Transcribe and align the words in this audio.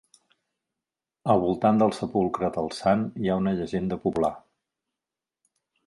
Al 1.33 1.43
voltant 1.43 1.83
del 1.83 1.93
sepulcre 1.99 2.51
del 2.57 2.73
sant 2.79 3.07
hi 3.25 3.31
ha 3.35 3.39
una 3.45 3.57
llegenda 3.61 4.01
popular. 4.07 4.35